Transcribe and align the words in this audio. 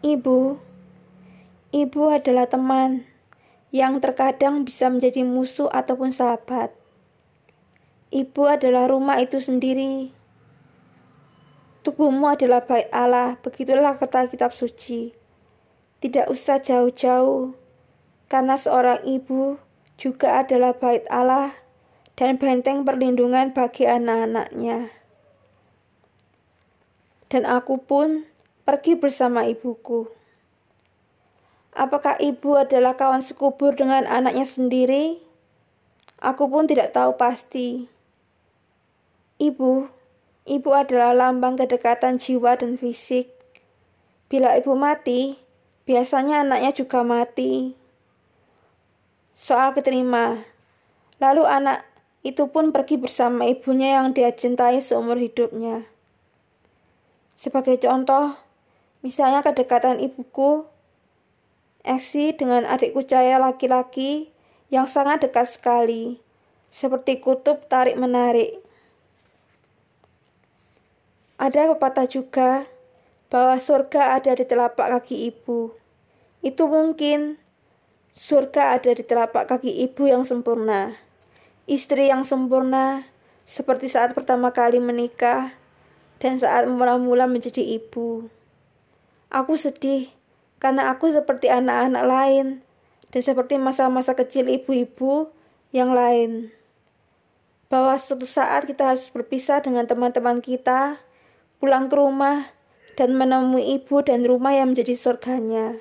Ibu, 0.00 0.56
ibu 1.76 2.02
adalah 2.08 2.48
teman 2.48 3.04
yang 3.68 4.00
terkadang 4.00 4.64
bisa 4.64 4.88
menjadi 4.88 5.28
musuh 5.28 5.68
ataupun 5.68 6.08
sahabat. 6.08 6.72
Ibu 8.08 8.48
adalah 8.48 8.88
rumah 8.88 9.20
itu 9.20 9.44
sendiri. 9.44 10.16
Tubuhmu 11.84 12.32
adalah 12.32 12.64
bait 12.64 12.88
Allah, 12.96 13.36
begitulah 13.44 14.00
kata 14.00 14.32
kitab 14.32 14.56
suci. 14.56 15.12
Tidak 16.00 16.32
usah 16.32 16.64
jauh-jauh, 16.64 17.52
karena 18.32 18.56
seorang 18.56 19.04
ibu 19.04 19.60
juga 20.00 20.40
adalah 20.40 20.72
bait 20.72 21.04
Allah 21.12 21.60
dan 22.16 22.40
benteng 22.40 22.88
perlindungan 22.88 23.52
bagi 23.52 23.84
anak-anaknya. 23.84 24.96
Dan 27.28 27.44
aku 27.44 27.84
pun 27.84 28.29
pergi 28.70 28.94
bersama 28.94 29.50
ibuku. 29.50 30.06
Apakah 31.74 32.14
ibu 32.22 32.54
adalah 32.54 32.94
kawan 32.94 33.18
sekubur 33.18 33.74
dengan 33.74 34.06
anaknya 34.06 34.46
sendiri? 34.46 35.18
Aku 36.22 36.46
pun 36.46 36.70
tidak 36.70 36.94
tahu 36.94 37.18
pasti. 37.18 37.90
Ibu, 39.42 39.90
ibu 40.46 40.70
adalah 40.70 41.10
lambang 41.10 41.58
kedekatan 41.58 42.22
jiwa 42.22 42.54
dan 42.54 42.78
fisik. 42.78 43.34
Bila 44.30 44.54
ibu 44.54 44.78
mati, 44.78 45.34
biasanya 45.82 46.46
anaknya 46.46 46.70
juga 46.70 47.02
mati. 47.02 47.74
Soal 49.34 49.74
keterima, 49.74 50.46
lalu 51.18 51.42
anak 51.42 51.82
itu 52.22 52.46
pun 52.46 52.70
pergi 52.70 53.02
bersama 53.02 53.50
ibunya 53.50 53.98
yang 53.98 54.14
dia 54.14 54.30
cintai 54.30 54.78
seumur 54.78 55.18
hidupnya. 55.18 55.90
Sebagai 57.34 57.80
contoh, 57.82 58.38
Misalnya 59.00 59.40
kedekatan 59.40 59.96
ibuku, 60.00 60.68
Eksi 61.80 62.36
dengan 62.36 62.68
adikku 62.68 63.00
Caya 63.08 63.40
laki-laki 63.40 64.28
yang 64.68 64.84
sangat 64.84 65.24
dekat 65.24 65.48
sekali, 65.48 66.20
seperti 66.68 67.24
kutub 67.24 67.64
tarik-menarik. 67.72 68.60
Ada 71.40 71.72
pepatah 71.72 72.04
juga 72.04 72.68
bahwa 73.32 73.56
surga 73.56 74.20
ada 74.20 74.36
di 74.36 74.44
telapak 74.44 75.00
kaki 75.00 75.32
ibu. 75.32 75.72
Itu 76.44 76.68
mungkin 76.68 77.40
surga 78.12 78.76
ada 78.76 78.92
di 78.92 79.00
telapak 79.00 79.48
kaki 79.48 79.72
ibu 79.88 80.04
yang 80.04 80.28
sempurna. 80.28 81.00
Istri 81.64 82.12
yang 82.12 82.28
sempurna 82.28 83.08
seperti 83.48 83.88
saat 83.88 84.12
pertama 84.12 84.52
kali 84.52 84.84
menikah 84.84 85.56
dan 86.20 86.36
saat 86.36 86.68
mula-mula 86.68 87.24
menjadi 87.24 87.64
ibu. 87.64 88.28
Aku 89.30 89.54
sedih 89.54 90.10
karena 90.58 90.90
aku 90.90 91.14
seperti 91.14 91.46
anak-anak 91.46 92.04
lain 92.04 92.46
dan 93.14 93.22
seperti 93.22 93.62
masa-masa 93.62 94.18
kecil 94.18 94.50
ibu-ibu 94.50 95.30
yang 95.70 95.94
lain. 95.94 96.50
Bahwa 97.70 97.94
suatu 97.94 98.26
saat 98.26 98.66
kita 98.66 98.90
harus 98.90 99.06
berpisah 99.14 99.62
dengan 99.62 99.86
teman-teman 99.86 100.42
kita, 100.42 100.98
pulang 101.62 101.86
ke 101.86 101.94
rumah, 101.94 102.50
dan 102.98 103.14
menemui 103.14 103.78
ibu 103.78 104.02
dan 104.02 104.26
rumah 104.26 104.50
yang 104.50 104.74
menjadi 104.74 104.98
surganya. 104.98 105.78